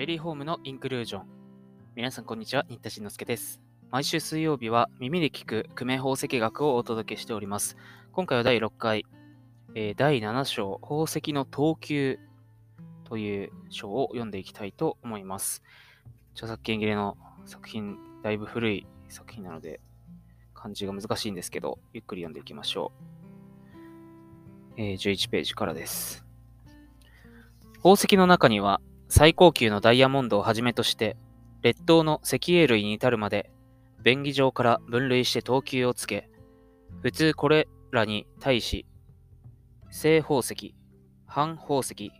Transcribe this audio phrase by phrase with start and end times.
[0.00, 1.26] ュエリーホームのインクルージョン。
[1.94, 3.60] 皆さんこんにちは、新田慎之介です。
[3.90, 7.76] 毎週水曜日は耳で聞く久米宝石学をお届けしております。
[8.12, 9.04] 今回は第6回、
[9.74, 12.18] えー第7章、宝石の等級
[13.04, 15.62] という章を読んでいきたいと思います。
[16.32, 19.80] 著作権切れの作品、だいぶ古い作品なので、
[20.54, 22.90] 漢字が難しいんですけど、ゆっくり読んでいきましょ
[24.78, 24.80] う。
[24.80, 26.24] えー11ページからです。
[27.82, 28.80] 宝石の中には
[29.12, 31.16] 最高級のダイヤモンドをはじめとして、
[31.62, 33.50] 列島の石英類に至るまで、
[34.04, 36.30] 便宜上から分類して等級をつけ、
[37.02, 38.86] 普通これらに対し、
[39.90, 40.76] 正宝石、
[41.26, 42.12] 半宝石、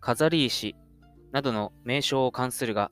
[0.00, 0.74] 飾り石
[1.30, 2.90] などの名称を冠するが、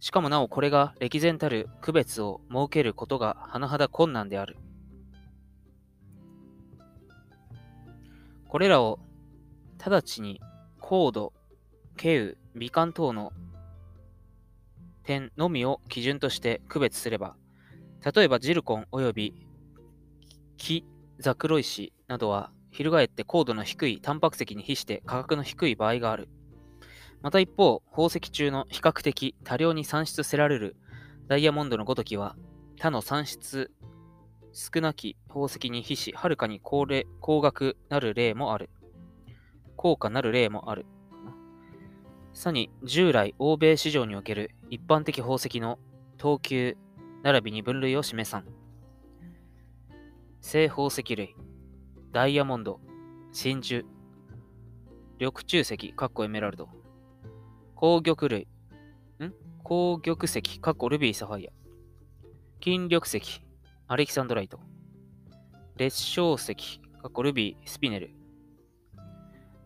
[0.00, 4.56] しかもなおこれが歴然たる区別を設けることが甚だ困難である。
[8.48, 8.98] これらを
[9.78, 10.40] 直ちに
[10.80, 11.32] 高度、
[11.96, 13.32] 経由、美観等の
[15.02, 17.36] 点のみを基準として区別すれば、
[18.14, 19.46] 例えばジルコン及び
[20.56, 20.84] 木、
[21.18, 26.28] ザクロ石などは、翻って高度の低いタンパク石に比して価格の低い場合がある。
[27.22, 30.76] また一方、宝石中の比較的多量に産出せられる
[31.26, 32.36] ダイヤモンドのごときは、
[32.76, 33.70] 他の産出
[34.52, 36.86] 少なき宝石に比し、はるかに高
[37.20, 38.70] 高額なる例もある。
[39.76, 40.86] 高価なる例もある。
[42.32, 45.78] さに、従来欧米市場における一般的宝石の
[46.16, 46.76] 等級
[47.22, 48.44] 並びに分類を示さん。
[50.40, 51.36] 正宝石類、
[52.12, 52.80] ダイヤモンド、
[53.32, 53.84] 真珠、
[55.18, 56.68] 緑中石、かっこエメラルド、
[57.76, 58.48] 紅玉類、
[59.18, 59.34] ん？
[59.62, 61.52] 紅玉石、かっこルビーサファイア、
[62.60, 63.42] 金緑石、
[63.86, 64.60] アレキサンドライト、
[65.76, 68.14] 烈小石、かっこルビースピネル、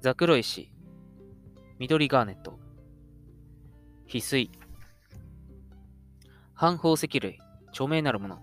[0.00, 0.72] ザクロ石、
[1.76, 2.60] 緑ガーネット、
[4.06, 4.50] 翡翠、
[6.52, 7.40] 半宝石類、
[7.70, 8.38] 著名なるもの、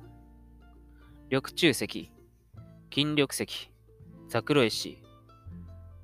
[1.30, 2.12] 緑中石、
[2.90, 3.72] 金緑石、
[4.28, 5.02] ザクロ石、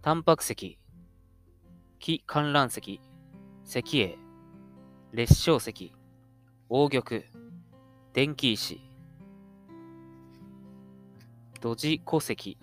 [0.01, 0.79] タンパク石、
[1.99, 3.01] 木観覧石、
[3.65, 4.17] 石英、
[5.11, 7.23] 烈小石、黄玉、
[8.13, 8.79] 電気石、
[11.59, 12.57] 土地鉱石、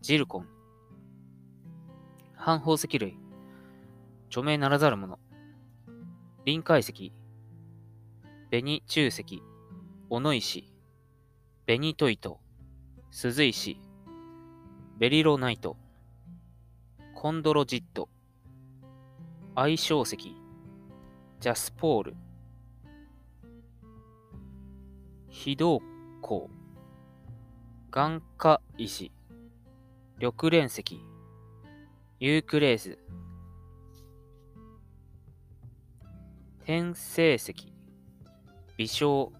[0.00, 0.48] ジルコン、
[2.34, 3.16] 半宝石類、
[4.30, 5.18] 著名ならざるもの、
[6.44, 7.12] 臨海石、
[8.50, 9.42] 紅中石、
[10.08, 10.72] 小野石、
[11.66, 12.38] 紅トイト、
[13.10, 13.80] 鈴石、
[14.98, 15.76] ベリロナイト、
[17.16, 18.08] コンドロジット、
[19.56, 22.16] 相性石、ジャスポール、
[25.28, 25.80] 非動
[26.22, 26.48] 鉱、
[27.90, 29.10] 眼下石、
[30.18, 31.00] 緑蓮石、
[32.20, 33.00] ユークレーズ、
[36.72, 37.52] 天星石、
[38.76, 39.32] 微小、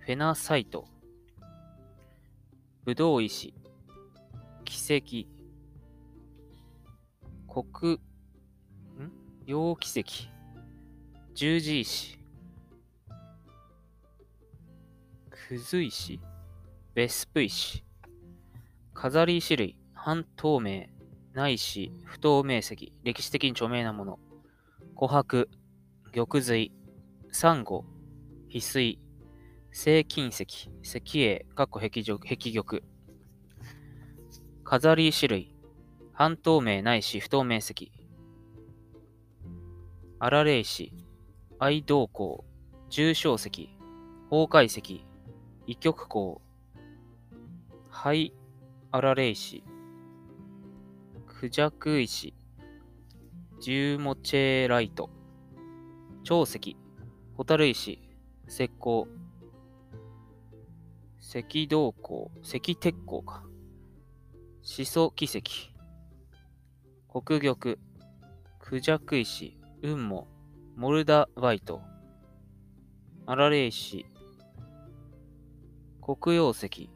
[0.00, 0.86] フェナサイト、
[2.84, 3.54] ぶどう石、
[4.66, 5.28] 奇石、
[7.48, 7.64] 黒、
[7.94, 7.98] ん？
[9.46, 10.28] 陽奇石、
[11.32, 12.18] 十字石、
[15.30, 16.20] くず石、
[16.92, 17.82] ベスプ石、
[18.92, 20.84] 飾り石類、半透明、
[21.32, 21.90] ないし。
[22.04, 24.18] 不透明石、歴史的に著名なもの、
[24.94, 25.48] 琥珀、
[26.12, 26.72] 玉髄、
[27.30, 27.84] サンゴ、
[28.48, 28.98] 翡翠、
[29.72, 30.44] 青金石、
[30.82, 32.18] 石英、かっこ壁玉、
[34.64, 35.54] 飾り石類、
[36.12, 37.92] 半透明ないし不透明石、
[40.18, 40.92] 荒れ石、
[41.60, 42.44] 愛銅鉱、
[42.88, 43.70] 重小石、
[44.30, 45.06] 崩壊石、
[45.68, 46.42] 異極鉱、
[47.88, 48.34] 灰
[48.90, 49.62] 荒れ石、
[51.28, 52.34] クジャク石、
[53.60, 55.08] ジューモチェライト、
[56.22, 56.76] 長石、
[57.34, 57.98] ホタル石、
[58.46, 59.06] 石膏、
[61.18, 63.44] 赤銅鉱、赤鉄鉱か。
[64.62, 65.42] 始祖奇石、
[67.08, 67.56] 黒玉、
[68.58, 70.26] クジャク石、雲母、
[70.76, 71.80] モルダバイト、
[73.24, 74.04] アラレイ石、
[76.02, 76.90] 黒曜石、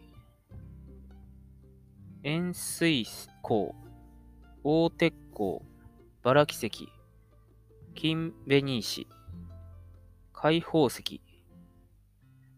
[2.23, 3.07] 円錐
[3.41, 3.75] 鉱、
[4.63, 5.63] 大鉄鉱、
[6.23, 6.89] バラキ石、
[7.95, 9.07] 金紅石、
[10.33, 11.23] 開放石、ジ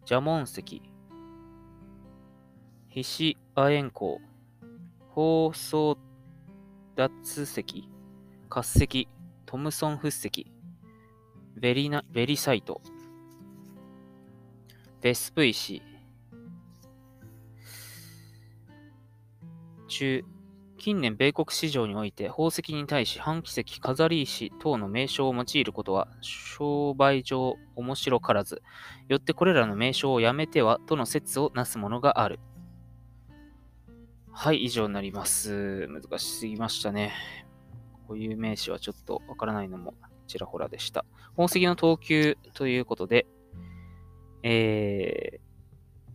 [0.06, 0.82] ャモン石、
[2.88, 4.20] ひし亜鉛鉱、
[5.10, 5.98] 放送
[6.96, 7.64] 脱石、
[8.48, 9.08] 滑石、
[9.44, 10.46] トムソンフッ石、
[11.54, 12.80] ベリナ、ベリサイト、
[15.02, 15.82] ベスプ石、
[19.86, 20.24] 中、
[20.78, 28.62] 近年米国市場において宝石に対し半奇石、飾り石等の名称を用いることは商売上面白からず、
[29.08, 32.40] よってこれらの名称をやめてはとの説をなすものがある。
[34.32, 35.88] はい、以上になります。
[35.88, 37.14] 難しすぎましたね。
[38.06, 39.94] こういう名詞はちょっとわからないのも
[40.26, 41.04] ちらほらでした。
[41.30, 43.26] 宝石の等級ということで、
[44.42, 45.40] えー、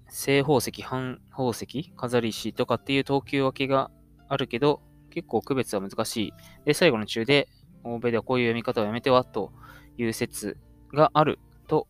[0.08, 3.90] 正宝石、半宝石、飾り石とかっていう等級分けが
[4.32, 6.34] あるけど、結構区別は難しい。
[6.64, 7.50] で、最後の中で、
[7.84, 9.52] 欧米ではこういう読み方をやめてはと
[9.98, 10.58] いう説
[10.94, 11.38] がある
[11.68, 11.88] と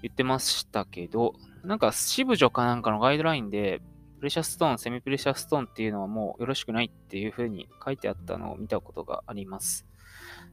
[0.00, 1.34] 言ってましたけど、
[1.64, 3.82] なんか支部女かなんかのガイドラインで、
[4.18, 9.86] プレシャスストーン、セミプレシャスストーンっていうのはもうよろしくないっていう風に書いてあったのを見たことがあります。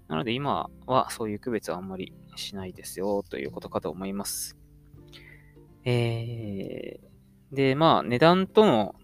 [0.07, 4.57] なので今はそういう区別はあんまりしないですよということかと思います。
[5.85, 8.95] えー、で、まあ値段との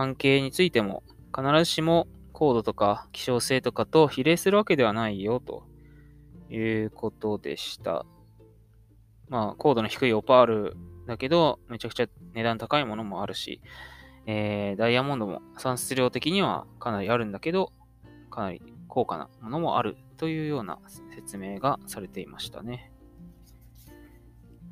[0.00, 1.02] 関係についても
[1.36, 5.64] 必ずしも高度とか希少性とかと比例するわけではないよと
[6.48, 8.06] いうことでした。
[9.28, 10.76] まあ高度の低いオパール
[11.06, 13.60] だけど、めちゃくちゃ値段高いものもあるし、
[14.24, 17.70] えー、ダイヤモンドも産出量的にはかなりあるんだけど、
[18.30, 20.78] かなり高価なものもあるというような
[21.14, 22.90] 説明がされていましたね。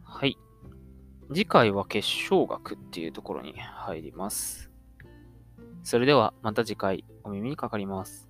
[0.04, 0.38] はい。
[1.28, 4.68] 次回は結晶学っていうところに入ります。
[5.82, 8.27] それではまた次回お耳にかかります。